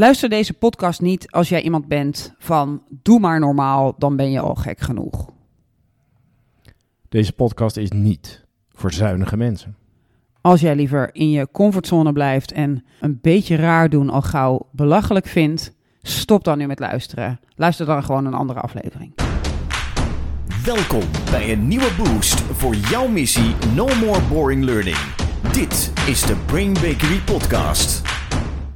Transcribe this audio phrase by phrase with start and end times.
[0.00, 4.40] Luister deze podcast niet als jij iemand bent van doe maar normaal, dan ben je
[4.40, 5.30] al gek genoeg.
[7.08, 9.76] Deze podcast is niet voor zuinige mensen.
[10.40, 15.26] Als jij liever in je comfortzone blijft en een beetje raar doen al gauw belachelijk
[15.26, 17.40] vindt, stop dan nu met luisteren.
[17.54, 19.14] Luister dan gewoon een andere aflevering.
[20.64, 24.98] Welkom bij een nieuwe boost voor jouw missie No More Boring Learning.
[25.52, 28.09] Dit is de Brain Bakery Podcast.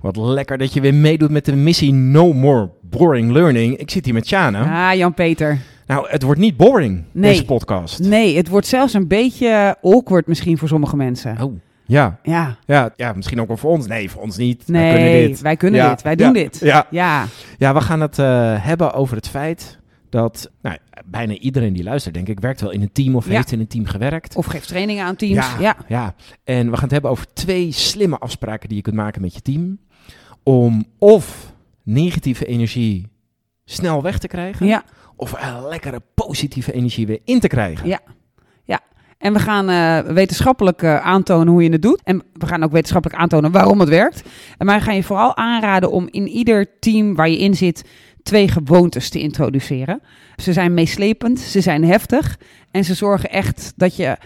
[0.05, 3.77] Wat lekker dat je weer meedoet met de missie No More Boring Learning.
[3.77, 4.91] Ik zit hier met Shana.
[4.91, 5.59] Ah, Jan-Peter.
[5.87, 7.31] Nou, het wordt niet boring, Nee.
[7.31, 7.99] deze podcast.
[7.99, 11.43] Nee, het wordt zelfs een beetje awkward misschien voor sommige mensen.
[11.43, 11.53] Oh,
[11.85, 12.19] ja.
[12.23, 13.87] Ja, Ja, ja, misschien ook wel voor ons.
[13.87, 14.63] Nee, voor ons niet.
[14.67, 15.41] Wij kunnen nee, dit.
[15.41, 16.03] wij kunnen Ja, dit.
[16.03, 16.59] Wij doen ja, dit.
[16.63, 17.25] Ja, Ja,
[17.59, 19.79] ja we gaan het eh, hebben over het feit
[20.15, 23.33] dat nou, bijna iedereen die luistert, denk ik, werkt wel in een team of Ja.
[23.33, 24.37] heeft in een team gewerkt.
[24.37, 25.35] of geeft trainingen aan teams.
[25.35, 26.15] Ja, Ja, ja.
[26.45, 29.41] En we gaan het hebben over twee slimme afspraken die je kunt maken met je
[29.41, 29.79] team.
[30.43, 33.09] Om of negatieve energie
[33.65, 34.67] snel weg te krijgen.
[34.67, 34.85] ja.
[35.17, 37.89] Of een lekkere positieve energie weer in te krijgen.
[37.89, 38.01] Ja.
[39.19, 42.01] En we gaan eh, wetenschappelijk eh, aantonen hoe je het doet.
[42.03, 44.23] En we gaan ook wetenschappelijk aantonen waarom het werkt.
[44.59, 47.85] En maar we gaan je vooral aanraden om in ieder team waar je in zit
[48.25, 50.01] twee gewoontes te introduceren.
[50.37, 52.39] Ze zijn meeslepend, ze zijn heftig
[52.71, 54.17] en ze zorgen echt dat je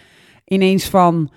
[0.44, 1.30] ineens van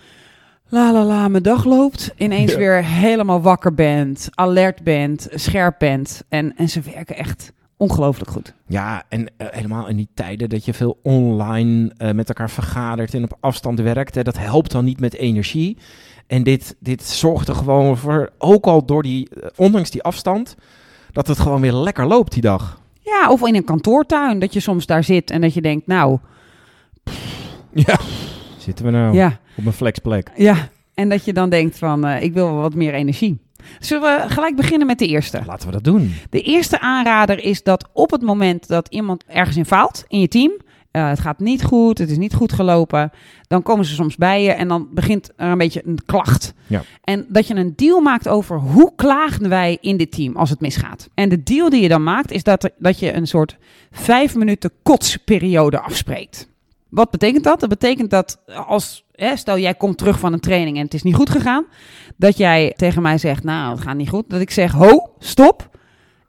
[0.67, 2.57] la la la mijn dag loopt, ineens Ja.
[2.57, 6.23] weer helemaal wakker bent, alert bent, scherp bent.
[6.29, 8.53] En, en ze werken echt ongelooflijk goed.
[8.67, 13.13] Ja, en eh, helemaal in die tijden dat je veel online eh, met elkaar vergadert
[13.13, 14.15] en op afstand werkt.
[14.15, 15.77] Hè, dat helpt dan niet met energie.
[16.27, 20.55] En dit, dit zorgt er gewoon voor, ook al door die, eh, ondanks die afstand,
[21.11, 22.79] dat het gewoon weer lekker loopt die dag.
[22.99, 26.17] Ja, of in een kantoortuin, dat je soms daar zit en dat je denkt, nou,
[27.73, 27.99] Ja.
[28.57, 30.31] Zitten we nou ja, op een flexplek?
[30.35, 30.69] ja.
[30.93, 33.39] En dat je dan denkt van, eh, ik wil wel wat meer energie.
[33.79, 35.41] Zullen we gelijk beginnen met de eerste?
[35.45, 36.13] Laten we dat doen.
[36.29, 40.27] De eerste aanrader is dat op het moment dat iemand ergens in faalt in je
[40.27, 40.51] team,
[40.91, 43.11] eh, het gaat niet goed, het is niet goed gelopen,
[43.47, 46.53] dan komen ze soms bij je en dan begint er een beetje een klacht.
[46.67, 46.83] Ja.
[47.03, 50.59] En dat je een deal maakt over hoe klaagden wij in dit team als het
[50.59, 51.09] misgaat.
[51.13, 53.57] En de deal die je dan maakt is dat, er, dat je een soort
[53.91, 56.49] vijf minuten kotsperiode afspreekt.
[56.89, 57.59] Wat betekent dat?
[57.59, 61.03] Dat betekent dat als, hè, stel jij komt terug van een training en het is
[61.03, 61.65] niet goed gegaan,
[62.15, 65.70] dat jij tegen mij zegt, nou het gaat niet goed, dat ik zeg, ho, stop,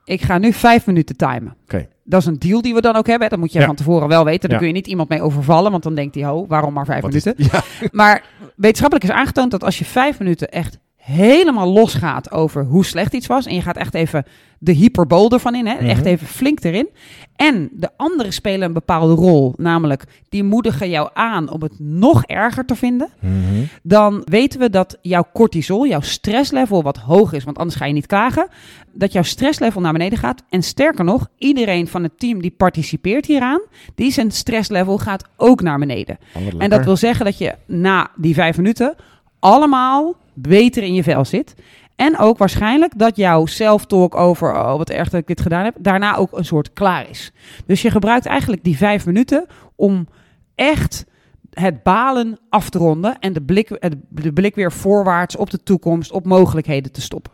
[0.05, 1.57] ik ga nu vijf minuten timen.
[1.63, 1.89] Oké.
[2.05, 3.29] Dat is een deal die we dan ook hebben.
[3.29, 3.67] Dat moet je Ja.
[3.67, 4.41] van tevoren wel weten.
[4.41, 4.57] Daar Ja.
[4.59, 7.15] kun je niet iemand mee overvallen, want dan denkt hij, ho, waarom maar vijf Wat
[7.15, 7.47] is- minuten?
[7.53, 7.89] Ja.
[7.93, 8.25] Maar
[8.57, 13.27] wetenschappelijk is aangetoond dat als je vijf minuten echt helemaal losgaat over hoe slecht iets
[13.27, 13.47] was.
[13.47, 14.25] En je gaat echt even
[14.59, 15.75] de hyperbool ervan in, hè?
[15.75, 16.09] echt Mhm.
[16.09, 16.89] even flink erin.
[17.37, 22.25] En de anderen spelen een bepaalde rol, namelijk die moedigen jou aan om het nog
[22.25, 23.09] erger te vinden.
[23.21, 23.63] Mhm.
[23.83, 27.93] Dan weten we dat jouw cortisol, jouw stresslevel wat hoog is, want anders ga je
[27.93, 28.49] niet klagen.
[28.93, 30.43] Dat jouw stresslevel naar beneden gaat.
[30.49, 33.61] En sterker nog, iedereen van het team die participeert hieraan,
[33.95, 36.19] die zijn stresslevel gaat ook naar beneden.
[36.35, 38.95] Oh, En dat wil zeggen dat je na die vijf minuten
[39.39, 41.55] allemaal beter in je vel zit.
[41.97, 45.75] En ook waarschijnlijk dat jouw self-talk over, oh wat erg dat ik dit gedaan heb,
[45.79, 47.33] daarna ook een soort klaar is.
[47.67, 50.09] Dus je gebruikt eigenlijk die vijf minuten om
[50.55, 51.05] echt
[51.51, 56.13] het balen af te ronden en de blik, de blik weer voorwaarts op de toekomst,
[56.13, 57.33] op mogelijkheden te stoppen.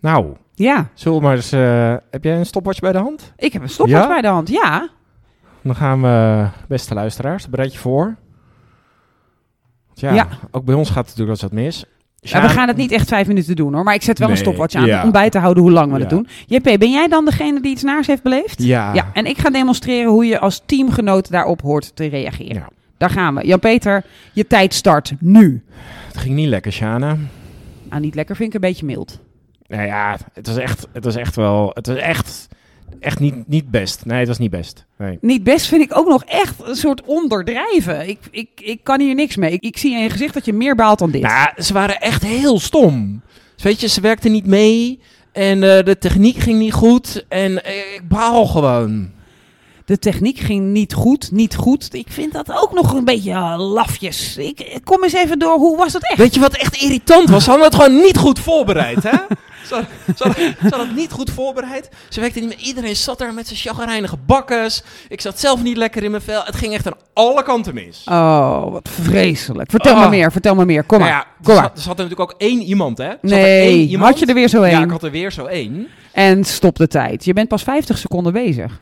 [0.00, 1.52] Nou, Ja, zullen maar eens...
[1.52, 3.32] eh, heb jij een stopwatch bij de hand?
[3.36, 4.08] ik heb een stopwatch Ja?
[4.08, 4.48] bij de hand.
[4.48, 4.88] Ja,
[5.62, 8.16] Dan gaan we, beste luisteraars, bereid je voor.
[9.94, 10.28] Ja, Ja.
[10.50, 11.84] ook bij ons gaat het natuurlijk eens wat mis.
[12.20, 14.36] Ja, we gaan het niet echt vijf minuten doen hoor, maar ik zet wel Nee,
[14.36, 15.04] een stopwatch aan ja.
[15.04, 16.00] om bij te houden hoe lang we Ja.
[16.00, 16.26] het doen.
[16.46, 18.62] JP, ben jij dan degene die iets naars heeft beleefd?
[18.62, 18.94] Ja.
[18.94, 22.54] Ja, en ik ga demonstreren hoe je als teamgenoot daarop hoort te reageren.
[22.54, 22.68] Ja.
[22.96, 23.46] Daar gaan we.
[23.46, 25.62] Jan-Peter, je tijd start nu.
[26.06, 27.16] Het ging niet lekker, Shana.
[27.90, 29.18] Nou, niet lekker vind ik een beetje mild.
[29.66, 32.48] Nou ja, het was echt, het was echt wel, het was echt,
[33.00, 34.04] echt niet, niet best.
[34.04, 34.86] Nee, het was niet best.
[34.98, 35.18] Nee.
[35.20, 38.08] Niet best vind ik ook nog echt een soort onderdrijven.
[38.08, 39.52] Ik, ik, ik kan hier niks mee.
[39.52, 41.22] Ik, ik zie in je gezicht dat je meer baalt dan dit.
[41.22, 43.22] Nou, ze waren echt heel stom.
[43.54, 45.00] Dus weet je, ze werkten niet mee
[45.32, 49.10] en eh, de techniek ging niet goed en eh, ik baal gewoon.
[49.90, 51.94] De techniek ging niet goed, niet goed.
[51.94, 54.36] Ik vind dat ook nog een beetje eh, lafjes.
[54.36, 56.18] Ik, kom eens even door, hoe was het echt?
[56.18, 57.44] Weet je wat echt irritant was?
[57.44, 59.16] Ze hadden het gewoon niet goed voorbereid, hè?
[59.68, 59.84] Ze
[60.18, 61.88] hadden, het niet goed voorbereid.
[62.08, 62.96] Ze werkte niet met iedereen.
[62.96, 64.82] zat daar met zijn chagrijnige bakkes.
[65.08, 66.42] Ik zat zelf niet lekker in mijn vel.
[66.44, 68.02] Het ging echt aan alle kanten mis.
[68.08, 69.70] Oh, wat vreselijk.
[69.70, 70.00] Vertel Oh.
[70.02, 70.84] me meer, vertel me meer.
[70.84, 71.68] Kom Nou maar, ja, kom er, maar.
[71.68, 73.04] zat, er zat er natuurlijk ook één iemand, hè?
[73.04, 74.10] Er er één Nee, iemand.
[74.10, 74.82] had je er weer zo Ja, een?
[74.84, 75.86] ik had er weer zo één.
[76.12, 77.24] En stop de tijd.
[77.24, 78.80] Je bent pas 50 seconden bezig.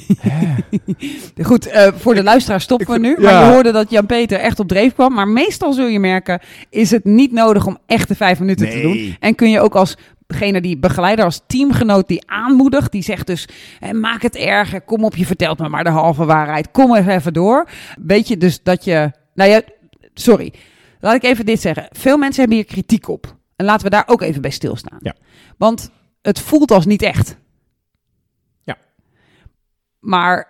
[1.42, 3.16] Goed, eh, voor de luisteraar stoppen we nu.
[3.18, 5.14] Maar je hoorde dat Jan-Peter echt op dreef kwam.
[5.14, 6.40] Maar meestal zul je merken,
[6.70, 9.16] is het niet nodig om echte vijf minuten te doen.
[9.20, 9.96] En kun je ook als
[10.26, 12.92] degene die begeleider als teamgenoot die aanmoedigt.
[12.92, 13.48] Die zegt dus,
[13.92, 16.70] maak het erger, kom op, je vertelt me maar de halve waarheid.
[16.70, 17.68] Kom er even door.
[18.02, 19.62] Weet je dus dat je, nou ja,
[20.14, 20.52] sorry.
[21.00, 21.88] Laat ik even dit zeggen.
[21.90, 23.36] Veel mensen hebben hier kritiek op.
[23.56, 24.98] En laten we daar ook even bij stilstaan.
[25.00, 25.14] Ja.
[25.56, 25.90] Want
[26.22, 27.36] het voelt als niet echt.
[30.02, 30.48] Maar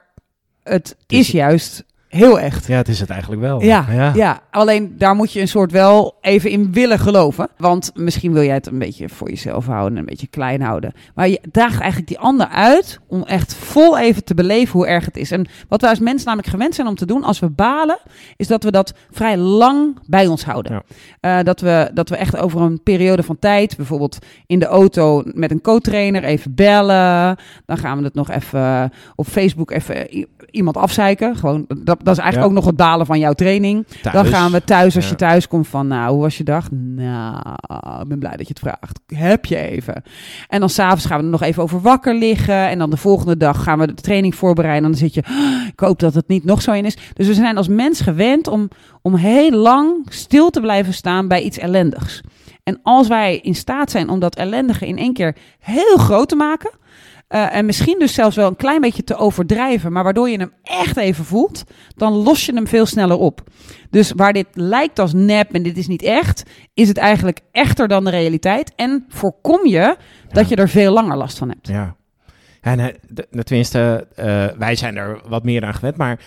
[0.62, 2.66] het is juist heel echt.
[2.66, 3.62] Ja, het is het eigenlijk wel.
[3.62, 4.40] Ja, ja.
[4.50, 7.48] alleen daar moet je een soort wel even in willen geloven.
[7.56, 10.92] Want misschien wil jij het een beetje voor jezelf houden, een beetje klein houden.
[11.14, 15.04] Maar je daagt eigenlijk die ander uit om echt vol even te beleven hoe erg
[15.04, 15.30] het is.
[15.30, 17.98] En wat wij als mensen namelijk gewend zijn om te doen als we balen,
[18.36, 20.72] is dat we dat vrij lang bij ons houden.
[20.72, 21.38] Ja.
[21.38, 25.22] Eh, dat, we, dat we echt over een periode van tijd, bijvoorbeeld in de auto
[25.24, 27.36] met een co-trainer, even bellen.
[27.66, 31.36] Dan gaan we het nog even op Facebook even iemand afzeiken.
[31.36, 32.42] Gewoon, dat, dat is eigenlijk Ja.
[32.44, 33.86] ook nog het balen van jouw training.
[34.12, 35.10] Dan gaan we thuis, als Ja.
[35.10, 36.68] je thuis komt, van nou, hoe was je dag?
[36.70, 37.36] Nou,
[38.02, 39.00] ik ben blij dat je het vraagt.
[39.06, 40.02] Heb je even?
[40.48, 42.68] En dan s'avonds gaan we er nog even over wakker liggen.
[42.68, 44.84] En dan de volgende dag gaan we de training voorbereiden.
[44.84, 46.96] En dan zit je, "Ah, ik hoop dat het niet nog zo in is.
[47.14, 48.68] Dus we zijn als mens gewend om,
[49.02, 52.20] om heel lang stil te blijven staan bij iets ellendigs.
[52.62, 56.36] En als wij in staat zijn om dat ellendige in één keer heel groot te
[56.36, 56.70] maken...
[57.32, 60.52] eh, en misschien dus zelfs wel een klein beetje te overdrijven, maar waardoor je hem
[60.62, 61.64] echt even voelt,
[61.96, 63.40] dan los je hem veel sneller op.
[63.90, 66.42] Dus waar dit lijkt als nep en dit is niet echt,
[66.74, 68.72] is het eigenlijk echter dan de realiteit.
[68.76, 69.96] En voorkom je
[70.32, 71.68] dat je er veel langer last van hebt.
[71.68, 71.94] Ja.
[72.60, 72.88] En eh,
[73.42, 76.18] tenminste, eh, wij zijn er wat meer aan gewend, maar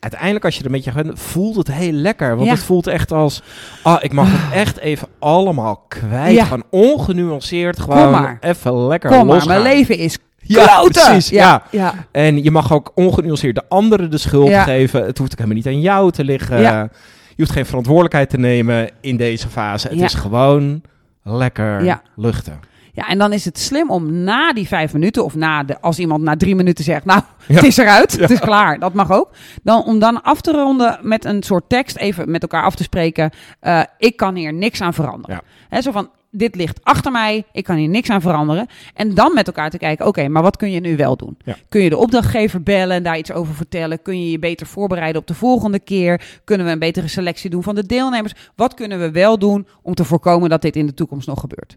[0.00, 2.34] uiteindelijk als je er een beetje gewend voelt het heel lekker.
[2.36, 2.54] Want Ja.
[2.54, 3.42] het voelt echt als,
[3.82, 6.34] ah, ik mag het echt even allemaal kwijt.
[6.34, 6.44] Ja.
[6.44, 8.36] Gewoon ongenuanceerd, gewoon maar.
[8.40, 11.02] even lekker Kom maar, mijn leven is Ja, kloten.
[11.04, 11.62] precies, ja.
[11.70, 11.94] ja.
[12.12, 14.62] En je mag ook ongenuanceerd de anderen de schuld Ja.
[14.62, 15.04] geven.
[15.04, 16.60] Het hoeft ook helemaal niet aan jou te liggen.
[16.60, 16.80] Ja.
[17.28, 19.88] Je hoeft geen verantwoordelijkheid te nemen in deze fase.
[19.88, 20.04] Het Ja.
[20.04, 20.82] is gewoon
[21.22, 22.02] lekker Ja.
[22.16, 22.60] luchten.
[22.92, 25.98] Ja, en dan is het slim om na die vijf minuten, of na de, als
[25.98, 27.54] iemand na drie minuten zegt, nou, Ja.
[27.54, 29.30] het is eruit, het is klaar, dat mag ook.
[29.62, 32.82] Dan, om dan af te ronden met een soort tekst, even met elkaar af te
[32.82, 33.30] spreken,
[33.60, 35.40] eh, ik kan hier niks aan veranderen.
[35.68, 38.66] Hè, zo van, dit ligt achter mij, ik kan hier niks aan veranderen.
[38.94, 41.36] En dan met elkaar te kijken, oké, maar wat kun je nu wel doen?
[41.44, 41.56] Ja.
[41.68, 44.02] Kun je de opdrachtgever bellen en daar iets over vertellen?
[44.02, 46.40] Kun je je beter voorbereiden op de volgende keer?
[46.44, 48.34] Kunnen we een betere selectie doen van de deelnemers?
[48.56, 51.76] Wat kunnen we wel doen om te voorkomen dat dit in de toekomst nog gebeurt?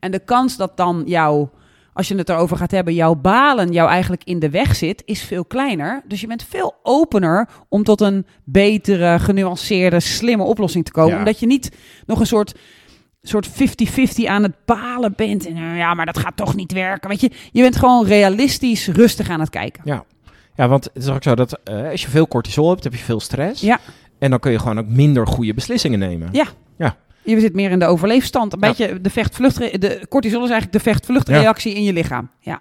[0.00, 1.50] En de kans dat dan jouw,
[1.92, 5.22] als je het erover gaat hebben, jouw balen jou eigenlijk in de weg zit, is
[5.22, 6.02] veel kleiner.
[6.06, 11.12] Dus je bent veel opener om tot een betere, genuanceerde, slimme oplossing te komen.
[11.12, 11.18] Ja.
[11.18, 11.76] Omdat je niet
[12.06, 12.54] nog een soort
[13.22, 13.52] soort 50-50
[14.24, 15.46] aan het balen bent.
[15.46, 17.08] En eh, ja, maar dat gaat toch niet werken.
[17.08, 19.82] Weet je, je bent gewoon realistisch rustig aan het kijken.
[19.84, 20.04] Ja.
[20.56, 22.98] ja, want het is ook zo dat eh, als je veel cortisol hebt, heb je
[22.98, 23.60] veel stress.
[23.60, 23.78] Ja.
[24.18, 26.28] En dan kun je gewoon ook minder goede beslissingen nemen.
[26.32, 26.46] Ja.
[26.78, 26.96] Ja.
[27.24, 28.52] Je zit meer in de overleefstand.
[28.52, 28.68] Een Ja.
[28.68, 29.56] beetje de vecht-vlucht.
[29.80, 32.30] De cortisol is eigenlijk de vecht-vluchtreactie in je lichaam.
[32.40, 32.60] Ja.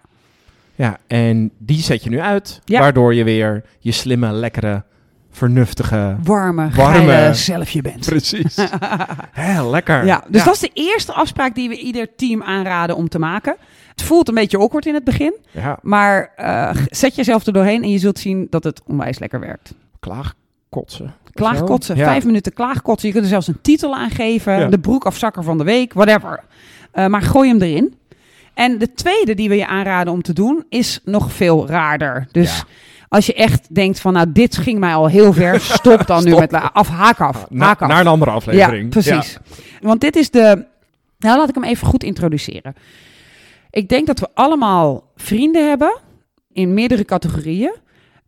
[0.76, 2.80] Ja, en die zet je nu uit, Ja.
[2.80, 4.84] waardoor je weer je slimme, lekkere,
[5.32, 6.16] vernuftige...
[6.24, 6.98] Warme, Warme.
[6.98, 8.06] geile zelfje bent.
[8.06, 8.56] Precies.
[9.32, 10.06] Heel lekker.
[10.06, 13.56] Ja, dus dat is de eerste afspraak die we ieder team aanraden om te maken.
[13.90, 17.84] Het voelt een beetje awkward in het begin, Ja, maar eh, zet jezelf er doorheen
[17.84, 19.74] en je zult zien dat het onwijs lekker werkt.
[20.00, 21.14] klaagkotsen.
[21.34, 22.06] Klaagkotsen, Ja.
[22.06, 23.08] vijf minuten klaagkotsen.
[23.08, 26.44] Je kunt er zelfs een titel aan geven, de broekafzakker van de week, whatever.
[26.92, 27.96] Eh, maar gooi hem erin.
[28.54, 32.28] En de tweede die we je aanraden om te doen is nog veel raarder.
[32.32, 32.64] Dus.
[33.12, 36.36] Als je echt denkt van, nou dit ging mij al heel ver, stop dan nu
[36.36, 37.88] met af, haak af, Na- haak af.
[37.88, 38.84] naar een andere aflevering.
[38.84, 39.38] Ja, precies.
[39.82, 40.66] Want dit is de.
[41.20, 42.74] Nou, laat ik hem even goed introduceren.
[43.70, 45.98] Ik denk dat we allemaal vrienden hebben
[46.54, 47.76] in meerdere categorieën.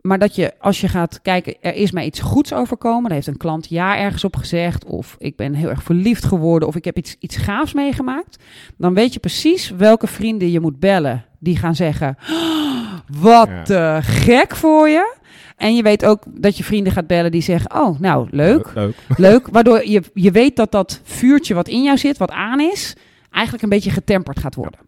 [0.02, 3.04] Maar dat je, als je gaat kijken, er is mij iets goeds overkomen.
[3.04, 4.86] Daar heeft een klant ja ergens op gezegd.
[4.86, 6.68] Of ik ben heel erg verliefd geworden.
[6.68, 8.44] Of ik heb iets, iets gaafs meegemaakt.
[8.78, 11.26] Dan weet je precies welke vrienden je moet bellen.
[11.40, 12.73] Die gaan zeggen, "Oh,
[13.08, 14.02] wat Ja.
[14.02, 15.16] gek voor je.
[15.58, 18.72] En je weet ook dat je vrienden gaat bellen die zeggen, oh nou leuk.
[18.76, 18.96] Leuk.
[19.18, 22.96] Leuk, waardoor je, je weet dat dat vuurtje wat in jou zit, wat aan is,
[23.32, 24.80] eigenlijk een beetje getemperd gaat worden.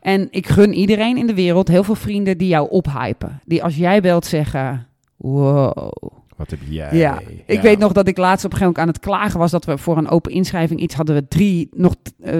[0.00, 3.40] En ik gun iedereen in de wereld heel veel vrienden die jou ophypen.
[3.44, 4.86] Die als jij belt zeggen,
[5.16, 5.92] wow.
[6.40, 6.88] Wat heb jij?
[6.96, 7.60] Ja, ik Ja.
[7.62, 9.78] weet nog dat ik laatst op een gegeven moment aan het klagen was dat we
[9.78, 12.34] voor een open inschrijving iets hadden we drie, nog eh,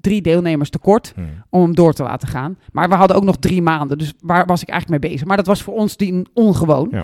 [0.00, 1.20] drie deelnemers tekort Hm.
[1.50, 2.56] om hem door te laten gaan.
[2.72, 5.26] Maar we hadden ook nog drie maanden, dus waar was ik eigenlijk mee bezig?
[5.26, 6.88] Maar dat was voor ons die ongewoon.
[6.90, 7.02] Ja.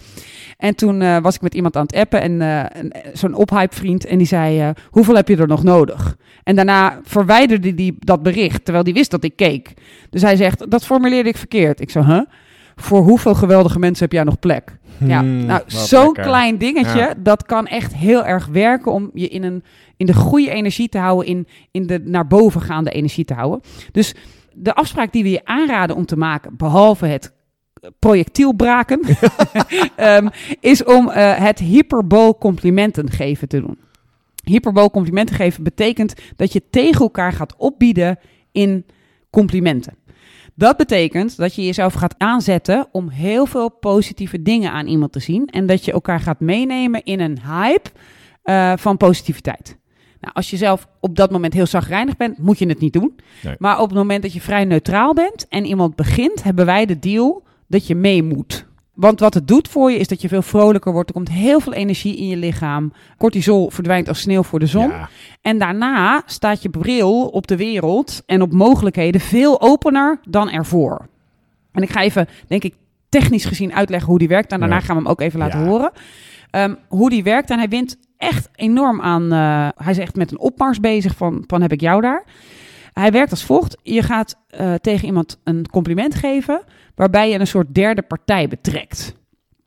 [0.56, 4.04] En toen eh, was ik met iemand aan het appen en een- zo'n ophype vriend
[4.06, 6.16] en die zei, hoeveel heb je er nog nodig?
[6.42, 9.74] En daarna verwijderde hij dat bericht, terwijl hij wist dat ik keek.
[10.10, 11.80] Dus hij zegt, dat formuleerde ik verkeerd.
[11.80, 12.20] Ik zo, huh?
[12.76, 14.78] Voor hoeveel geweldige mensen heb jij nog plek?
[14.98, 16.22] Ja, Hmm, nou, zo'n lekker.
[16.24, 17.14] klein dingetje, Ja.
[17.18, 19.62] dat kan echt heel erg werken om je in, een,
[19.96, 23.60] in de goede energie te houden, in, in de naar boven gaande energie te houden.
[23.92, 24.14] Dus
[24.52, 27.32] de afspraak die we je aanraden om te maken, behalve het
[27.98, 29.00] projectiel braken,
[29.96, 30.28] ehm,
[30.60, 33.78] is om eh, het hyperbool complimenten geven te doen.
[34.44, 38.18] Hyperbool complimenten geven betekent dat je tegen elkaar gaat opbieden
[38.52, 38.86] in
[39.30, 39.94] complimenten.
[40.60, 45.20] Dat betekent dat je jezelf gaat aanzetten om heel veel positieve dingen aan iemand te
[45.20, 45.46] zien.
[45.46, 47.90] En dat je elkaar gaat meenemen in een hype
[48.42, 49.78] eh, van positiviteit.
[50.20, 53.16] Nou, als je zelf op dat moment heel zagrijnig bent, moet je het niet doen.
[53.42, 53.54] Nee.
[53.58, 56.98] Maar op het moment dat je vrij neutraal bent en iemand begint, hebben wij de
[56.98, 58.66] deal dat je mee moet.
[59.00, 61.08] Want wat het doet voor je is dat je veel vrolijker wordt.
[61.08, 62.92] Er komt heel veel energie in je lichaam.
[63.18, 64.88] Cortisol verdwijnt als sneeuw voor de zon.
[64.88, 65.08] Ja.
[65.42, 71.08] En daarna staat je bril op de wereld en op mogelijkheden veel opener dan ervoor.
[71.72, 72.74] En ik ga even, denk ik,
[73.08, 74.52] technisch gezien uitleggen hoe die werkt.
[74.52, 74.80] En daarna Ja.
[74.80, 75.66] gaan we hem ook even laten Ja.
[75.66, 75.90] horen.
[76.50, 77.50] Ehm, hoe die werkt.
[77.50, 79.32] En hij wint echt enorm aan.
[79.32, 82.24] eh, hij is echt met een opmars bezig van, van heb ik jou daar.
[83.00, 83.76] Hij werkt als volgt.
[83.82, 86.62] Je gaat eh, tegen iemand een compliment geven.
[86.94, 89.14] Waarbij je een soort derde partij betrekt.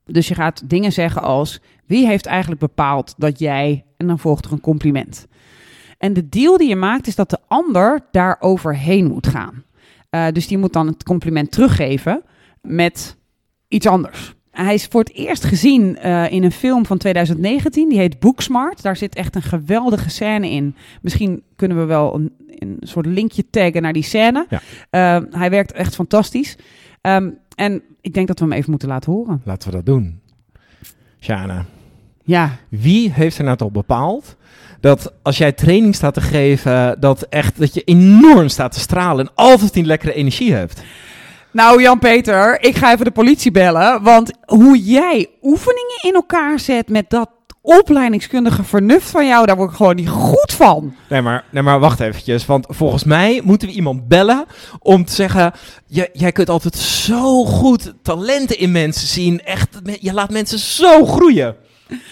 [0.06, 3.86] Dus je gaat dingen zeggen als: wie heeft eigenlijk bepaald dat jij.
[3.98, 5.28] En dan volgt er een compliment.
[5.98, 9.63] En de deal die je maakt is dat de ander daar overheen moet gaan.
[10.10, 12.24] Eh, dus die moet dan het compliment teruggeven
[12.62, 13.18] met
[13.68, 14.34] iets anders.
[14.53, 17.89] Hij is voor het eerst gezien eh, in een film van 2019.
[17.89, 18.81] Die heet Booksmart.
[18.81, 20.75] Daar zit echt een geweldige scène in.
[21.01, 24.45] Misschien kunnen we wel een, een soort linkje taggen naar die scène.
[24.50, 24.62] Ja.
[24.89, 26.57] Eh, hij werkt echt fantastisch.
[27.01, 29.41] Ehm, en ik denk dat we hem even moeten laten horen.
[29.45, 30.19] Laten we dat doen.
[31.19, 31.65] Shana,
[32.24, 34.36] Ja, wie heeft er nou toch bepaald
[34.79, 39.25] dat als jij training staat te geven, dat echt dat je enorm staat te stralen
[39.25, 40.83] en altijd die lekkere energie hebt?
[41.53, 44.03] Nou, Jan-Peter, ik ga even de politie bellen.
[44.03, 47.29] Want hoe jij oefeningen in elkaar zet met dat
[47.62, 50.95] opleidingskundige vernuft van jou, daar word ik gewoon niet goed van.
[51.10, 52.45] Nee, maar, nee, maar wacht eventjes.
[52.45, 54.45] Want volgens mij moeten we iemand bellen
[54.79, 55.53] om te zeggen...
[55.86, 59.41] Je, jij kunt altijd zo goed talenten in mensen zien.
[59.43, 61.55] Echt, je laat mensen zo groeien.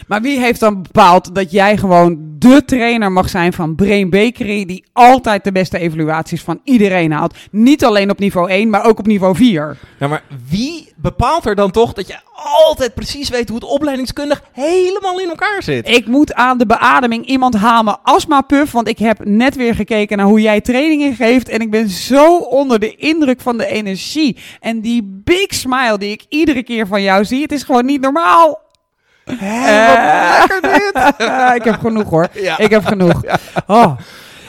[0.08, 4.66] Maar wie heeft dan bepaald dat jij gewoon de trainer mag zijn van Brain Bakery,
[4.66, 7.36] die altijd de beste evaluaties van iedereen haalt?
[7.52, 9.78] Niet alleen op niveau 1, maar ook op niveau 4.
[10.00, 14.44] Nou, maar wie bepaalt er dan toch dat je altijd precies weet hoe het opleidingskundig
[14.52, 15.90] helemaal in elkaar zit?
[15.90, 20.18] Ik moet aan de beademing iemand haal me astma-puff, want ik heb net weer gekeken
[20.18, 24.38] naar hoe jij trainingen geeft en ik ben zo onder de indruk van de energie
[24.60, 27.42] en die big smile die ik iedere keer van jou zie.
[27.42, 28.60] Het is gewoon niet normaal.
[31.60, 32.28] Ik heb genoeg hoor.
[32.34, 32.58] Ja.
[32.58, 33.22] Ik heb genoeg.
[33.68, 33.98] Oh,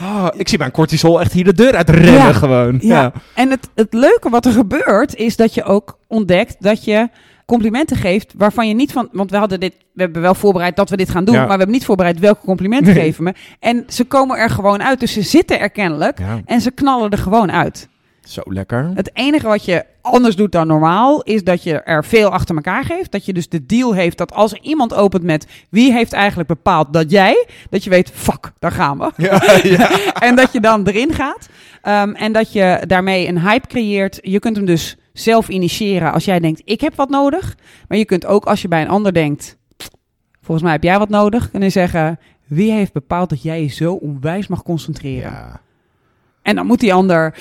[0.02, 2.32] Oh, ik zie mijn cortisol echt hier de deur uit rennen Ja.
[2.32, 2.78] gewoon.
[2.80, 3.12] ja.
[3.34, 7.08] En het, het leuke wat er gebeurt is dat je ook ontdekt dat je
[7.46, 9.08] complimenten geeft waarvan je niet van...
[9.12, 11.40] Want we hadden dit, we hebben wel voorbereid dat we dit gaan doen, Ja.
[11.40, 13.02] maar we hebben niet voorbereid welke complimenten Nee.
[13.02, 13.34] geven me.
[13.60, 17.18] En ze komen er gewoon uit, dus ze zitten er kennelijk en ze knallen er
[17.18, 17.88] gewoon uit.
[18.32, 18.90] Zo lekker.
[18.94, 22.84] Het enige wat je anders doet dan normaal, is dat je er veel achter elkaar
[22.84, 23.12] geeft.
[23.12, 26.48] Dat je dus de deal heeft dat als er iemand opent met wie heeft eigenlijk
[26.48, 29.10] bepaald dat jij, dat je weet, fuck, daar gaan we.
[29.16, 29.42] Ja,
[29.78, 30.14] ja.
[30.14, 31.48] en dat je dan erin gaat.
[31.82, 34.18] Ehm, en dat je daarmee een hype creëert.
[34.22, 37.56] Je kunt hem dus zelf initiëren als jij denkt, ik heb wat nodig.
[37.88, 39.56] Maar je kunt ook als je bij een ander denkt,
[40.40, 41.50] volgens mij heb jij wat nodig.
[41.50, 45.30] Kunnen zeggen, wie heeft bepaald dat jij je zo onwijs mag concentreren?
[45.30, 45.60] Ja.
[46.42, 47.34] En dan moet die ander...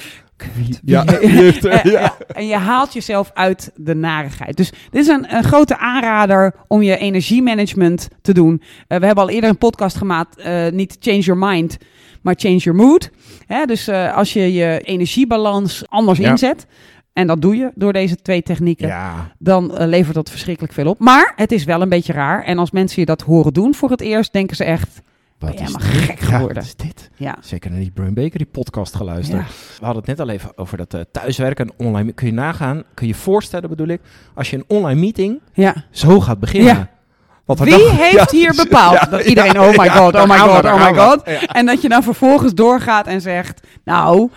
[0.85, 1.05] Ja.
[1.19, 4.57] en, ja, en je haalt jezelf uit de narigheid.
[4.57, 8.61] Dus dit is een, een grote aanrader om je energiemanagement te doen.
[8.87, 11.77] Eh, we hebben al eerder een podcast gemaakt, eh, niet change your mind,
[12.21, 13.09] maar change your mood.
[13.45, 16.29] Hè, dus eh, als je je energiebalans anders Ja.
[16.29, 16.65] inzet,
[17.13, 19.31] en dat doe je door deze twee technieken, Ja.
[19.39, 20.99] dan eh, levert dat verschrikkelijk veel op.
[20.99, 22.43] Maar het is wel een beetje raar.
[22.43, 25.01] En als mensen je dat horen doen voor het eerst, denken ze echt,
[25.41, 26.01] Wat Ben is helemaal dit?
[26.01, 26.63] gek Ja, geworden?
[26.63, 27.09] is dit?
[27.15, 29.41] ja, Zeker naar die Brain Bakery podcast geluisterd.
[29.41, 29.47] ja.
[29.79, 32.11] We hadden het net al even over dat eh, thuiswerken en online.
[32.11, 34.01] Kun je nagaan, kun je voorstellen bedoel ik,
[34.33, 35.73] als je een online meeting ja.
[35.91, 36.75] zo gaat beginnen.
[36.75, 36.89] Ja.
[37.45, 40.15] Wat Wie dan- heeft Ja, hier bepaald ja, dat iedereen, ja, oh my ja, god,
[40.15, 41.21] oh my god, oh my god.
[41.25, 41.41] Ja.
[41.41, 44.29] En dat je dan vervolgens doorgaat en zegt, nou,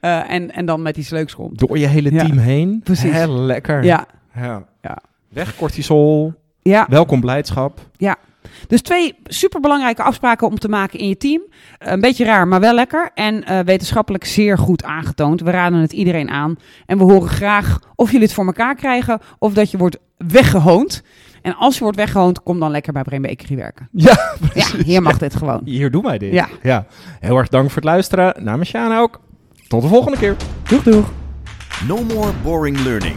[0.00, 1.58] eh, en, en dan met iets leuks komt.
[1.58, 2.24] Door je hele Ja.
[2.24, 2.80] team heen.
[2.84, 3.12] Precies.
[3.12, 3.84] Heel lekker.
[3.84, 4.64] Ja, Ja.
[4.82, 4.98] Ja.
[5.28, 6.32] Weg cortisol.
[6.62, 6.86] ja.
[6.88, 7.80] Welkom blijdschap.
[8.68, 11.42] Dus twee superbelangrijke afspraken om te maken in je team.
[11.78, 13.10] Een beetje raar, maar wel lekker.
[13.14, 15.40] En eh, wetenschappelijk zeer goed aangetoond.
[15.40, 16.56] We raden het iedereen aan.
[16.86, 21.02] En we horen graag of jullie het voor elkaar krijgen of dat je wordt weggehoond.
[21.42, 23.88] En als je wordt weggehoond, kom dan lekker bij Brain Bakery werken.
[23.92, 25.60] Ja, Ja, hier mag dit gewoon.
[25.64, 26.32] hier doen wij dit.
[26.32, 26.48] Ja.
[26.62, 26.86] ja.
[27.20, 28.44] Heel erg dank voor het luisteren.
[28.44, 29.20] Namens Sjaan ook.
[29.68, 30.36] Tot de volgende keer.
[30.68, 31.10] Doeg, doeg.
[31.86, 33.16] No more boring learning.